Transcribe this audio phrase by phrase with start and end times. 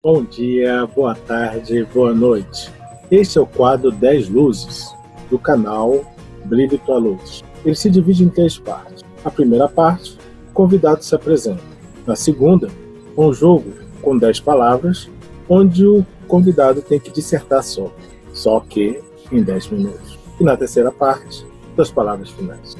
[0.00, 2.72] Bom dia, boa tarde, boa noite.
[3.10, 4.94] Este é o quadro 10 Luzes,
[5.28, 6.04] do canal
[6.44, 7.42] Brilhe Tua Luz.
[7.64, 9.02] Ele se divide em três partes.
[9.24, 10.16] A primeira parte,
[10.50, 11.64] o convidado se apresenta.
[12.06, 12.68] Na segunda,
[13.16, 15.10] um jogo com 10 palavras,
[15.48, 19.02] onde o convidado tem que dissertar sobre, só que
[19.32, 20.16] em 10 minutos.
[20.38, 21.44] E na terceira parte,
[21.76, 22.76] das palavras finais.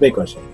[0.00, 0.51] Vem com a gente.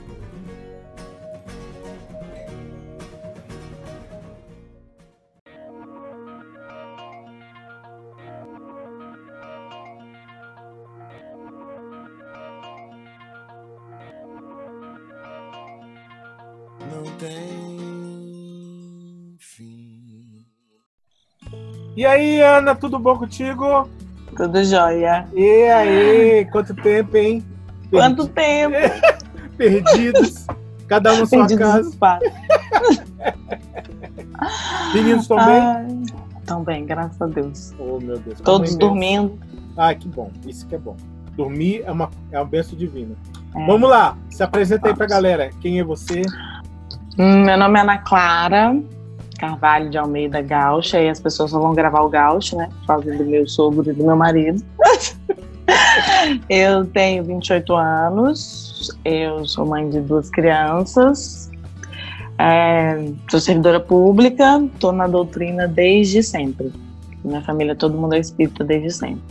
[16.98, 17.38] Não tem
[19.38, 20.44] fim.
[21.96, 23.88] E aí, Ana, tudo bom contigo?
[24.36, 25.26] Tudo jóia.
[25.34, 27.44] E aí, quanto tempo, hein?
[27.90, 28.74] Quanto tempo?
[29.56, 30.46] Perdidos,
[30.86, 32.20] cada um na sua Perdidos no casa.
[34.94, 35.60] Meninos estão bem?
[35.60, 35.86] Ai,
[36.46, 37.74] Tão bem, graças a Deus.
[37.78, 38.40] Oh, meu Deus.
[38.40, 39.38] Todos é dormindo.
[39.76, 40.30] Ah, que bom.
[40.46, 40.96] Isso que é bom.
[41.36, 43.14] Dormir é uma, é uma benção divina.
[43.54, 43.66] É.
[43.66, 45.12] Vamos lá, se apresenta aí pra Vamos.
[45.12, 45.50] galera.
[45.60, 46.22] Quem é você?
[47.18, 48.76] Hum, Meu nome é Ana Clara
[49.38, 52.68] Carvalho de Almeida Gaúcha, e as pessoas só vão gravar o Gaúcho, né?
[52.80, 54.62] Por causa do meu sogro e do meu marido.
[56.50, 61.50] eu tenho 28 anos, eu sou mãe de duas crianças,
[62.36, 66.72] é, sou servidora pública, estou na doutrina desde sempre.
[67.24, 69.22] Minha família, todo mundo é espírita desde sempre.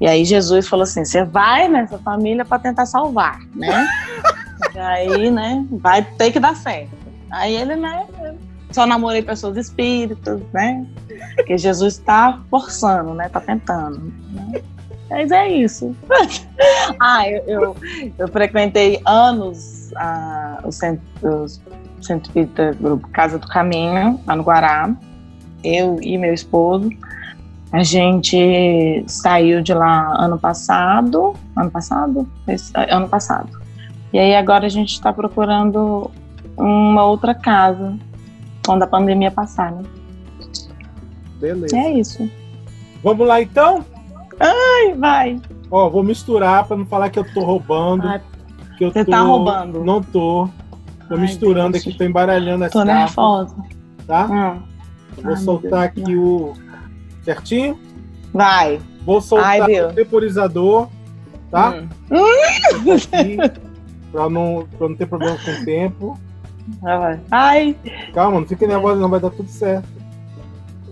[0.00, 3.86] E aí Jesus falou assim: você vai nessa família para tentar salvar, né?
[4.74, 6.95] e aí, né, vai ter que dar certo.
[7.36, 8.06] Aí ele, né,
[8.70, 10.86] só namorei pessoas espíritas, né?
[11.34, 13.28] Porque Jesus está forçando, né?
[13.28, 14.12] Tá tentando.
[14.32, 14.60] Né?
[15.10, 15.94] Mas é isso.
[17.00, 17.76] ah, eu, eu,
[18.18, 24.42] eu frequentei anos ah, o centro, o centro espírita grupo Casa do Caminho, lá no
[24.42, 24.94] Guará.
[25.62, 26.90] Eu e meu esposo.
[27.72, 31.34] A gente saiu de lá ano passado.
[31.56, 32.28] Ano passado?
[32.90, 33.50] Ano passado.
[34.12, 36.10] E aí agora a gente está procurando
[36.56, 37.96] uma outra casa
[38.64, 39.82] quando a pandemia passar, né?
[41.40, 41.76] Beleza.
[41.76, 42.28] É isso.
[43.02, 43.84] Vamos lá então?
[44.40, 45.40] Ai, vai.
[45.70, 48.06] Ó, vou misturar pra não falar que eu tô roubando.
[48.08, 48.20] Ai,
[48.78, 49.10] que eu você tô...
[49.10, 49.84] tá roubando.
[49.84, 50.48] Não tô.
[51.08, 51.86] Tô Ai, misturando Deus.
[51.86, 53.54] aqui, tô embaralhando as Tô nervosa.
[54.06, 54.26] tá?
[54.26, 54.62] Hum,
[55.22, 56.04] Vou Ai, soltar Deus.
[56.04, 56.52] aqui o
[57.22, 57.78] certinho.
[58.32, 58.80] Vai.
[59.04, 60.88] Vou soltar o temporizador,
[61.50, 61.84] tá?
[62.10, 62.26] Hum,
[62.92, 63.36] Aqui,
[64.10, 66.18] pra, não, pra não ter problema com o tempo.
[66.80, 67.20] Vai.
[67.30, 67.76] Ai,
[68.14, 69.86] Calma, não fique nervosa, não vai dar tudo certo.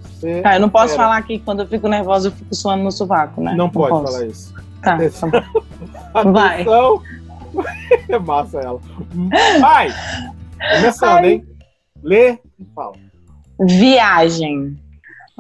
[0.03, 1.03] Você tá, eu não posso espera.
[1.05, 3.55] falar aqui que quando eu fico nervosa eu fico suando no sovaco, né?
[3.55, 4.13] Não pode posso.
[4.13, 4.55] falar isso.
[4.83, 5.31] Tá, Atenção.
[5.31, 5.45] tá
[6.25, 6.33] bom.
[6.33, 6.55] Vai.
[6.63, 7.03] Atenção.
[8.09, 8.81] É massa ela.
[9.61, 9.89] Vai!
[10.77, 11.31] Começando, Ai.
[11.31, 11.47] hein?
[12.03, 12.95] Lê e fala.
[13.61, 14.77] Viagem.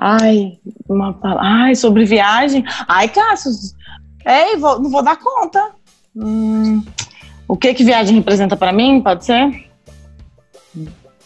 [0.00, 0.58] Ai,
[0.88, 1.42] uma palavra.
[1.44, 2.64] Ai, sobre viagem.
[2.86, 3.74] Ai, Cassius.
[4.24, 5.70] Ei, vou- não vou dar conta.
[6.16, 6.84] Hum,
[7.48, 9.00] o que que viagem representa para mim?
[9.02, 9.68] Pode ser?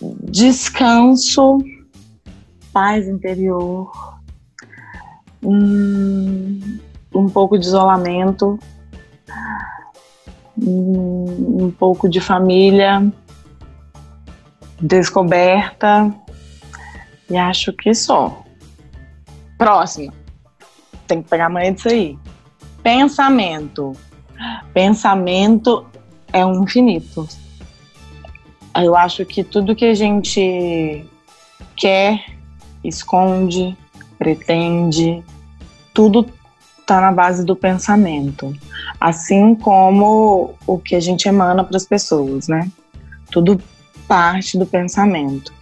[0.01, 1.59] Descanso,
[2.73, 3.91] paz interior,
[5.43, 6.79] hum,
[7.15, 8.59] um pouco de isolamento,
[10.57, 13.11] hum, um pouco de família,
[14.81, 16.15] descoberta.
[17.31, 18.43] E acho que só.
[19.59, 20.13] Próximo.
[21.07, 22.19] Tem que pegar a manhã disso aí.
[22.83, 23.93] Pensamento.
[24.73, 25.85] Pensamento
[26.33, 27.29] é um infinito.
[28.84, 31.05] Eu acho que tudo que a gente
[31.77, 32.25] quer,
[32.84, 33.77] esconde,
[34.19, 35.22] pretende,
[35.94, 36.27] tudo
[36.87, 38.55] tá na base do pensamento.
[39.00, 42.71] Assim como o que a gente emana para as pessoas, né?
[43.31, 43.61] Tudo
[44.06, 45.53] parte do pensamento.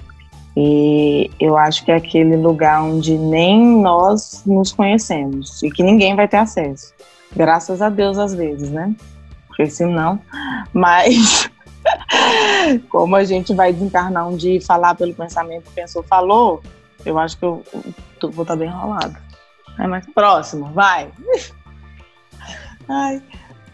[0.57, 6.17] E eu acho que é aquele lugar onde nem nós nos conhecemos e que ninguém
[6.17, 6.95] vai ter acesso.
[7.35, 8.95] Graças a Deus, às vezes, né?
[9.49, 10.19] Porque senão.
[10.73, 11.51] Mas,
[12.89, 16.63] como a gente vai desencarnar um dia e falar pelo pensamento que pensou, falou,
[17.05, 17.63] eu acho que eu,
[18.23, 19.17] eu vou estar bem enrolado.
[19.79, 21.11] É, mas próximo, vai.
[22.89, 23.23] Ai,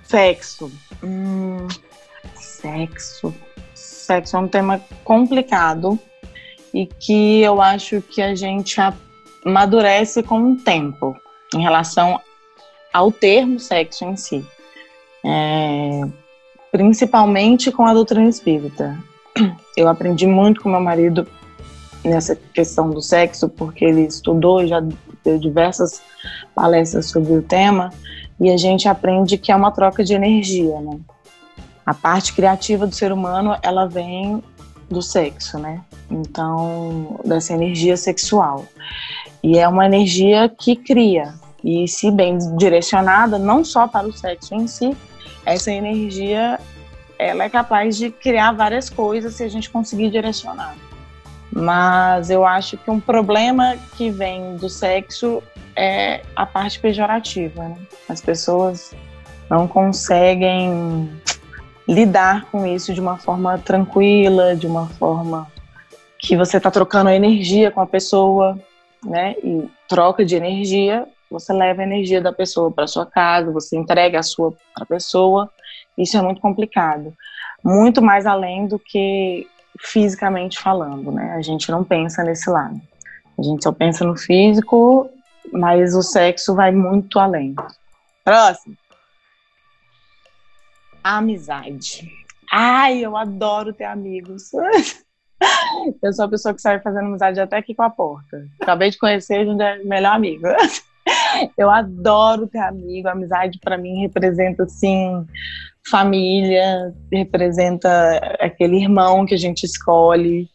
[0.05, 0.71] sexo.
[1.03, 1.69] Hum,
[2.35, 3.35] sexo.
[3.75, 5.99] Sexo é um tema complicado
[6.75, 8.77] e que eu acho que a gente
[9.45, 11.17] amadurece com o tempo
[11.55, 12.21] em relação
[12.93, 14.47] ao termo sexo em si.
[15.25, 16.03] É,
[16.73, 18.99] principalmente com a doutrina espírita.
[19.77, 21.29] Eu aprendi muito com meu marido
[22.03, 24.83] nessa questão do sexo, porque ele estudou e já
[25.23, 26.03] deu diversas
[26.55, 27.93] palestras sobre o tema,
[28.41, 30.99] e a gente aprende que é uma troca de energia, né?
[31.87, 34.43] A parte criativa do ser humano, ela vem
[34.91, 35.81] do sexo, né?
[36.11, 38.67] Então, dessa energia sexual.
[39.43, 41.35] E é uma energia que cria.
[41.63, 44.97] E se bem direcionada, não só para o sexo em si,
[45.45, 46.59] essa energia
[47.19, 50.75] ela é capaz de criar várias coisas se a gente conseguir direcionar.
[51.53, 55.43] Mas eu acho que um problema que vem do sexo
[55.77, 57.69] é a parte pejorativa.
[57.69, 57.77] Né?
[58.09, 58.95] As pessoas
[59.49, 61.11] não conseguem
[61.87, 65.47] lidar com isso de uma forma tranquila, de uma forma
[66.19, 68.59] que você está trocando energia com a pessoa,
[69.05, 69.35] né?
[69.43, 74.19] E troca de energia, você leva a energia da pessoa para sua casa, você entrega
[74.19, 75.51] a sua para a pessoa.
[75.97, 77.15] Isso é muito complicado,
[77.65, 79.47] muito mais além do que
[79.81, 81.33] fisicamente falando, né?
[81.33, 82.81] A gente não pensa nesse lado.
[83.39, 85.11] A gente só pensa no físico,
[85.53, 87.55] mas o sexo vai muito além.
[88.25, 88.77] Próximo.
[91.03, 92.09] amizade.
[92.51, 94.53] Ai, eu adoro ter amigos.
[96.01, 98.47] Eu sou a pessoa que sai fazendo amizade até aqui com a porta.
[98.61, 100.47] Acabei de conhecer, a gente é melhor amigo.
[101.57, 103.09] Eu adoro ter amigo.
[103.09, 105.25] A amizade para mim representa assim
[105.91, 107.89] família, representa
[108.41, 110.49] aquele irmão que a gente escolhe,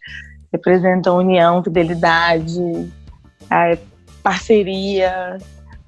[0.51, 2.89] representa união, fidelidade,
[4.23, 5.37] parceria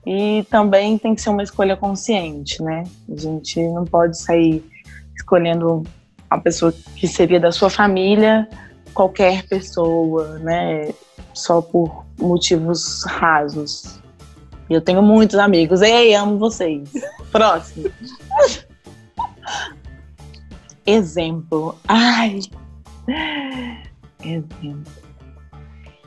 [0.06, 2.84] e também tem que ser uma escolha consciente, né?
[3.12, 4.64] A gente não pode sair
[5.16, 5.84] escolhendo
[6.30, 8.48] a pessoa que seria da sua família
[8.94, 10.94] qualquer pessoa, né?
[11.34, 14.00] Só por motivos rasos.
[14.70, 15.82] Eu tenho muitos amigos.
[15.82, 16.92] Ei, amo vocês.
[17.32, 17.90] Próximo.
[20.86, 21.76] Exemplo.
[21.88, 22.40] Ai.
[24.24, 24.84] Exemplo.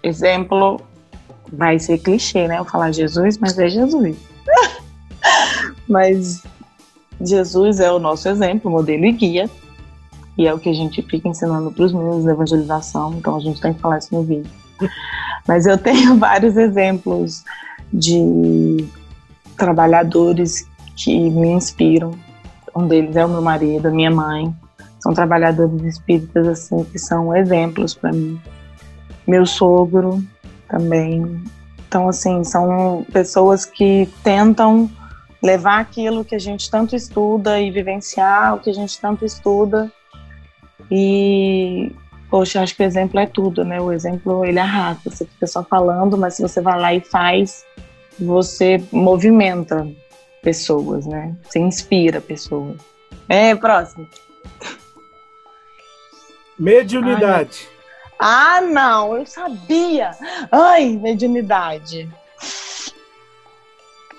[0.02, 0.80] Exemplo
[1.52, 2.58] vai ser clichê, né?
[2.58, 4.16] Eu falar Jesus, mas é Jesus.
[5.86, 6.42] mas
[7.20, 9.50] Jesus é o nosso exemplo, modelo e guia
[10.36, 13.40] e é o que a gente fica ensinando para os meninos da evangelização, então a
[13.40, 14.50] gente tem que falar isso no vídeo.
[15.46, 17.44] Mas eu tenho vários exemplos
[17.92, 18.88] de
[19.56, 20.66] trabalhadores
[20.96, 22.12] que me inspiram.
[22.74, 24.54] Um deles é o meu marido, a minha mãe.
[25.00, 28.40] São trabalhadores espíritas assim que são exemplos para mim.
[29.26, 30.22] Meu sogro
[30.68, 31.42] também.
[31.86, 34.90] Então assim, são pessoas que tentam
[35.42, 39.90] levar aquilo que a gente tanto estuda e vivenciar o que a gente tanto estuda
[40.94, 41.90] e,
[42.30, 43.80] poxa, acho que o exemplo é tudo, né?
[43.80, 45.10] O exemplo, ele arrasta.
[45.10, 47.64] Você fica só falando, mas se você vai lá e faz,
[48.18, 49.88] você movimenta
[50.42, 51.34] pessoas, né?
[51.42, 52.80] Você inspira pessoas.
[53.28, 54.06] É, próximo.
[56.58, 57.68] Mediunidade.
[58.18, 60.12] Ai, ah, não, eu sabia.
[60.50, 62.08] Ai, mediunidade.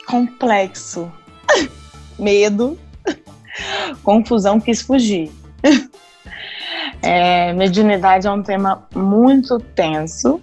[0.07, 1.11] Complexo.
[2.19, 2.77] Medo.
[4.03, 5.31] Confusão, quis fugir.
[7.01, 10.41] É, mediunidade é um tema muito tenso,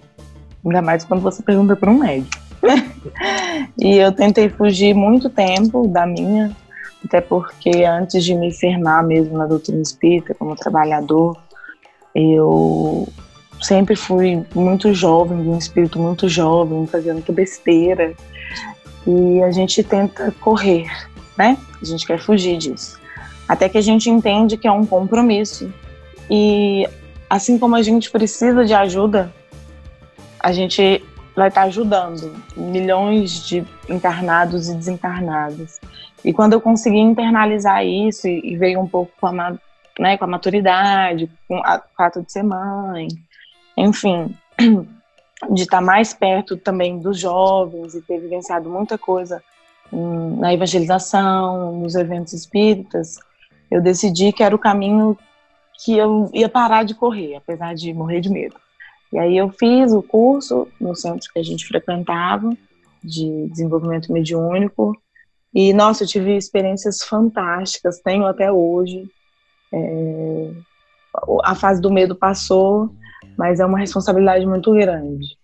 [0.63, 2.40] ainda mais quando você pergunta para um médico.
[3.79, 6.55] e eu tentei fugir muito tempo da minha,
[7.03, 11.37] até porque antes de me firmar mesmo na doutrina espírita como trabalhador,
[12.13, 13.07] eu
[13.61, 18.13] sempre fui muito jovem, um espírito muito jovem, fazia muita besteira.
[19.05, 20.85] E a gente tenta correr,
[21.37, 21.57] né?
[21.81, 22.99] A gente quer fugir disso.
[23.47, 25.71] Até que a gente entende que é um compromisso
[26.29, 26.87] e
[27.29, 29.33] assim como a gente precisa de ajuda,
[30.39, 31.03] a gente
[31.35, 35.79] vai estar ajudando milhões de encarnados e desencarnados.
[36.23, 39.57] E quando eu consegui internalizar isso e, veio um pouco com a,
[39.99, 41.63] né, com a maturidade, com o
[41.97, 43.07] fato de ser mãe,
[43.77, 44.35] enfim,
[45.49, 49.41] de estar mais perto também dos jovens e ter vivenciado muita coisa
[49.91, 53.19] na evangelização, nos eventos espíritas,
[53.69, 55.17] eu decidi que era o caminho
[55.83, 58.55] que eu ia parar de correr, apesar de morrer de medo.
[59.11, 62.49] E aí eu fiz o curso no centro que a gente frequentava
[63.03, 64.95] de desenvolvimento mediúnico
[65.53, 69.09] e nossa, eu tive experiências fantásticas, tenho até hoje.
[69.73, 70.51] É,
[71.43, 72.89] a fase do medo passou,
[73.37, 75.37] mas é uma responsabilidade muito grande.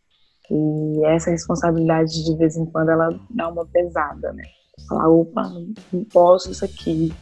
[0.49, 4.43] E essa responsabilidade, de vez em quando, ela dá uma pesada, né?
[4.87, 5.51] Falar, opa,
[5.91, 7.13] não posso isso aqui.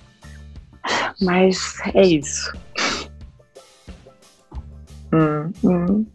[1.20, 1.58] Mas
[1.96, 2.56] é isso.
[5.12, 6.06] Hum, hum.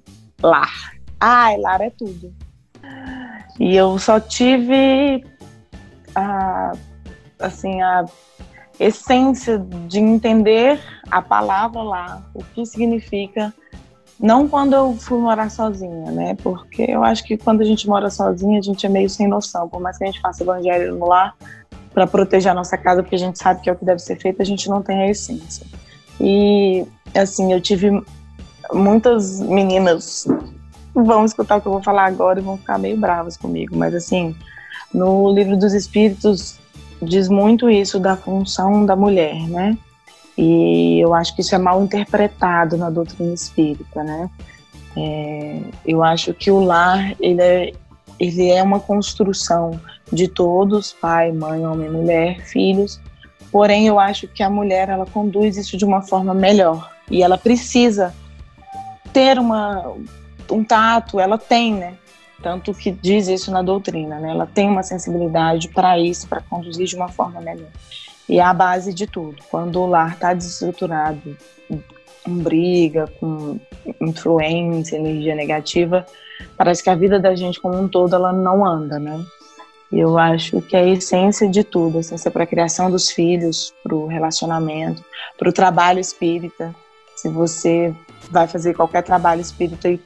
[0.42, 0.92] Lar.
[1.18, 2.32] Ai, lar é tudo.
[3.58, 5.24] E eu só tive
[6.14, 6.72] a,
[7.38, 8.04] assim, a
[8.78, 10.80] essência de entender
[11.10, 13.52] a palavra lá, o que significa,
[14.18, 16.36] não quando eu fui morar sozinha, né?
[16.42, 19.68] Porque eu acho que quando a gente mora sozinha, a gente é meio sem noção,
[19.68, 21.34] por mais que a gente faça evangelho no lar
[21.92, 24.16] para proteger a nossa casa, porque a gente sabe que é o que deve ser
[24.16, 25.66] feito, a gente não tem a essência.
[26.18, 27.90] E assim, eu tive
[28.72, 30.26] muitas meninas
[30.94, 33.76] vão escutar o que eu vou falar agora e vão ficar meio bravas comigo.
[33.76, 34.34] Mas assim,
[34.92, 36.58] no livro dos Espíritos
[37.02, 39.76] diz muito isso da função da mulher, né?
[40.36, 44.30] E eu acho que isso é mal interpretado na doutrina espírita, né?
[44.96, 47.72] É, eu acho que o lar ele é,
[48.18, 49.80] ele é uma construção
[50.12, 53.00] de todos, pai, mãe, homem, mulher, filhos.
[53.52, 57.36] Porém, eu acho que a mulher ela conduz isso de uma forma melhor e ela
[57.36, 58.14] precisa
[59.12, 59.94] ter uma,
[60.50, 61.94] um tato, ela tem, né?
[62.42, 64.30] Tanto que diz isso na doutrina, né?
[64.30, 67.68] Ela tem uma sensibilidade para isso, para conduzir de uma forma melhor.
[68.28, 69.36] E é a base de tudo.
[69.50, 71.36] Quando o lar está desestruturado,
[72.24, 73.58] com briga, com
[74.00, 76.06] influência, energia negativa,
[76.56, 79.24] parece que a vida da gente como um todo ela não anda, né?
[79.92, 83.74] E eu acho que a essência de tudo, a essência para a criação dos filhos,
[83.82, 85.04] para o relacionamento,
[85.36, 86.74] para o trabalho espírita.
[87.16, 87.92] Se você
[88.30, 90.00] vai fazer qualquer trabalho espírita e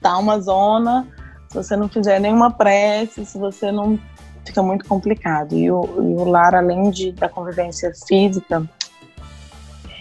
[0.00, 1.06] tá uma zona,
[1.48, 3.98] se você não fizer nenhuma prece, se você não
[4.44, 5.54] fica muito complicado.
[5.54, 8.68] E o, e o lar, além de, da convivência física,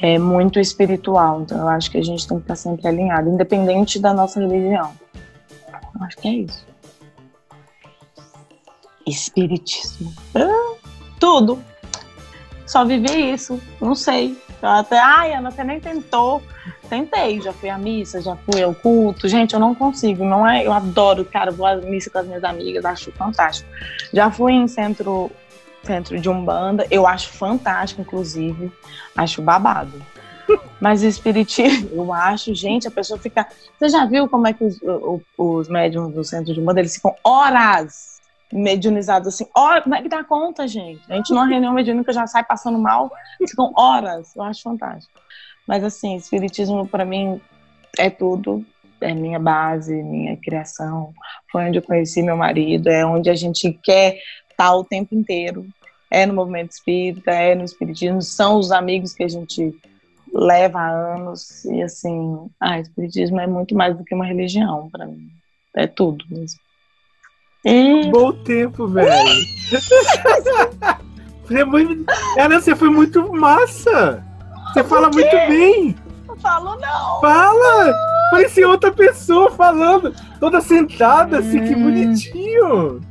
[0.02, 1.42] é muito espiritual.
[1.42, 4.92] Então, eu acho que a gente tem que estar sempre alinhado, independente da nossa religião.
[5.96, 6.66] Eu acho que é isso.
[9.08, 10.14] Espiritismo.
[10.36, 10.76] Ah,
[11.20, 11.64] tudo.
[12.66, 13.62] Só vivi isso.
[13.80, 14.38] Não sei.
[14.64, 16.42] Eu até, ai, Ana, você nem tentou.
[16.90, 19.28] Tentei, já fui à missa, já fui ao culto.
[19.28, 20.66] Gente, eu não consigo, não é?
[20.66, 23.70] Eu adoro, cara, vou à missa com as minhas amigas, acho fantástico.
[24.14, 25.30] Já fui em centro,
[25.84, 28.72] centro de Umbanda, eu acho fantástico, inclusive,
[29.18, 30.02] acho babado.
[30.80, 33.46] Mas espiritismo, eu acho, gente, a pessoa fica.
[33.78, 36.96] Você já viu como é que os, os, os médiums do centro de Umbanda eles
[36.96, 38.13] ficam horas
[38.54, 41.02] mediunizados assim, horas, como é que dá conta, gente?
[41.10, 43.12] A gente numa reunião mediúnica já sai passando mal,
[43.48, 45.20] ficam horas, eu acho fantástico.
[45.68, 47.42] Mas assim, espiritismo para mim
[47.98, 48.64] é tudo,
[49.02, 51.14] é minha base, minha criação,
[51.52, 54.20] foi onde eu conheci meu marido, é onde a gente quer
[54.50, 55.66] estar o tempo inteiro,
[56.12, 59.76] é no movimento espírita, é no espiritismo, são os amigos que a gente
[60.32, 65.30] leva anos, e assim, ah, espiritismo é muito mais do que uma religião para mim,
[65.76, 66.60] é tudo mesmo.
[67.66, 68.10] E...
[68.12, 69.10] Bom tempo, velho.
[71.44, 72.06] você, muito...
[72.52, 74.24] você foi muito massa.
[74.74, 75.96] Você fala muito bem.
[76.28, 77.22] Não falo, não.
[77.22, 77.94] Fala!
[78.32, 81.84] Parecia outra pessoa falando, toda sentada, assim, que hum.
[81.84, 83.02] bonitinho.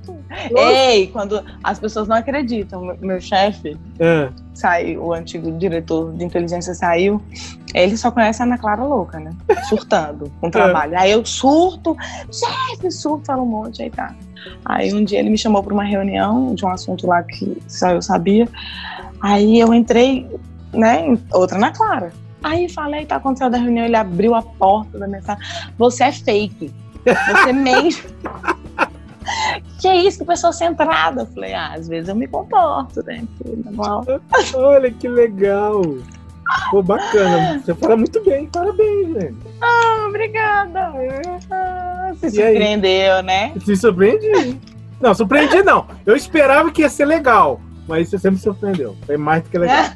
[0.56, 4.30] Ei, quando as pessoas não acreditam, meu chefe é.
[4.54, 7.22] saiu, o antigo diretor de inteligência saiu,
[7.74, 9.30] ele só conhece a Ana Clara louca, né?
[9.68, 10.52] Surtando com o é.
[10.52, 10.94] trabalho.
[10.94, 10.98] É.
[10.98, 11.96] Aí eu surto,
[12.30, 14.14] chefe, surto, falo um monte, aí tá.
[14.64, 17.90] Aí um dia ele me chamou para uma reunião de um assunto lá que só
[17.90, 18.48] eu sabia.
[19.20, 20.28] Aí eu entrei,
[20.72, 22.12] né, outra na Clara.
[22.42, 25.44] Aí falei, tá acontecendo a reunião, ele abriu a porta da mensagem.
[25.78, 26.72] Você é fake.
[27.04, 28.10] Você mesmo.
[29.80, 31.22] que é isso, que pessoa centrada.
[31.22, 33.24] Eu falei, ah, às vezes eu me comporto, né?
[34.54, 35.82] Olha que legal.
[36.70, 37.58] Pô, bacana.
[37.58, 39.36] Você fala muito bem, parabéns, velho.
[39.60, 40.92] Ah, obrigada.
[41.50, 43.22] Ah, se e surpreendeu, aí?
[43.22, 43.52] né?
[43.64, 44.58] Se surpreendi.
[45.00, 45.86] Não, surpreendi não.
[46.06, 48.96] Eu esperava que ia ser legal, mas você sempre me surpreendeu.
[49.04, 49.86] Foi mais do que legal.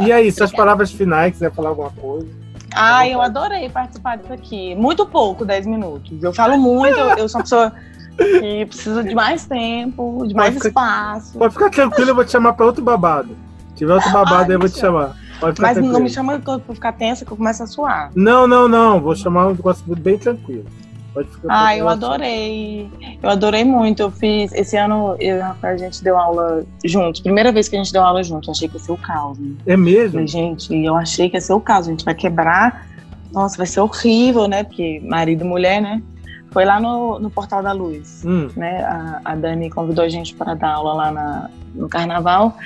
[0.00, 2.28] e aí, suas palavras finais, quiser falar alguma coisa?
[2.74, 4.74] Ah, eu adorei participar disso aqui.
[4.74, 6.22] Muito pouco, 10 minutos.
[6.22, 7.72] Eu falo muito, eu sou uma pessoa
[8.16, 11.26] que precisa de mais tempo, de mais pode espaço.
[11.32, 13.36] Ficar, pode ficar tranquilo, eu vou te chamar para outro babado.
[13.70, 15.16] Se tiver outro babado, Ai, eu vou te chamar.
[15.42, 15.92] Mas tranquilo.
[15.92, 18.10] não me chama pra ficar tensa que eu começo a suar.
[18.14, 19.00] Não, não, não.
[19.00, 20.64] Vou chamar um negócio bem tranquilo.
[21.12, 22.88] Pode ficar ah, eu adorei.
[23.22, 24.00] Eu adorei muito.
[24.00, 24.52] Eu fiz.
[24.52, 27.20] Esse ano eu e o Rafael, a gente deu aula juntos.
[27.20, 28.48] Primeira vez que a gente deu aula juntos.
[28.48, 29.38] Achei que ia ser o caos.
[29.38, 29.54] Né?
[29.66, 30.12] É mesmo?
[30.12, 31.86] Falei, gente, eu achei que ia ser o caos.
[31.86, 32.86] A gente vai quebrar.
[33.30, 34.64] Nossa, vai ser horrível, né?
[34.64, 36.02] Porque marido e mulher, né?
[36.52, 38.48] Foi lá no, no Portal da Luz, hum.
[38.56, 38.82] né?
[38.84, 42.56] A, a, Dani convidou a gente para dar aula lá na, no Carnaval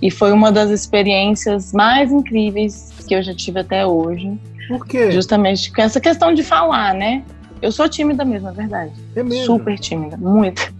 [0.00, 4.38] e foi uma das experiências mais incríveis que eu já tive até hoje.
[4.68, 5.10] Por quê?
[5.10, 7.24] Justamente com essa questão de falar, né?
[7.60, 8.92] Eu sou tímida mesmo, é verdade.
[9.14, 9.44] É mesmo?
[9.44, 10.72] Super tímida, muito.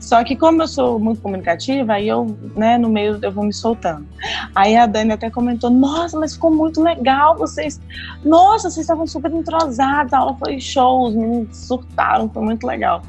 [0.00, 3.52] Só que como eu sou muito comunicativa, aí eu, né, no meio eu vou me
[3.52, 4.06] soltando.
[4.54, 7.80] Aí a Dani até comentou, nossa, mas ficou muito legal, vocês,
[8.24, 13.02] nossa, vocês estavam super entrosados, a aula foi show, os meninos surtaram, foi muito legal.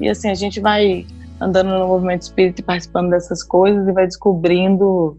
[0.00, 1.06] E assim, a gente vai
[1.40, 5.18] andando no movimento espírita e participando dessas coisas e vai descobrindo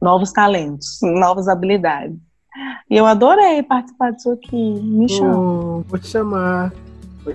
[0.00, 2.16] novos talentos, novas habilidades.
[2.90, 4.74] E eu adorei participar disso aqui.
[4.82, 5.38] Me chama.
[5.38, 6.72] Oh, vou te chamar.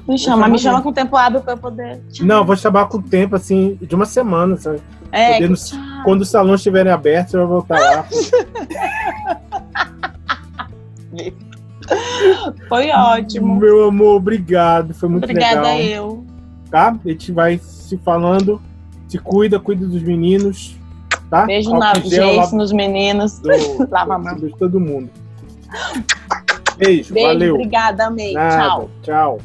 [0.07, 2.01] Me chama, me chama com tempo hábil para eu poder.
[2.21, 4.79] Não, vou chamar com tempo, assim, de uma semana, sabe?
[5.11, 5.39] É,
[6.03, 8.05] quando os salões estiverem abertos, eu vou voltar lá.
[12.67, 13.55] Foi ótimo.
[13.55, 14.93] Meu amor, obrigado.
[14.93, 15.79] Foi muito Obrigada legal.
[15.79, 16.25] eu.
[16.69, 16.97] Tá?
[17.05, 18.61] A gente vai se falando.
[19.07, 20.75] Se cuida, cuida dos meninos.
[21.29, 21.45] Tá?
[21.45, 23.39] Beijo Álcool na lava- nos meninos.
[23.39, 23.49] do-
[23.89, 24.35] Lava a mão.
[24.35, 25.09] de todo mundo.
[26.77, 27.53] Beijo, Beijo, valeu.
[27.55, 28.33] obrigada, amei.
[28.33, 28.89] Nada, Tchau.
[29.03, 29.39] Tchau.